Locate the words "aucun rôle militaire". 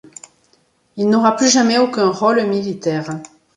1.77-3.21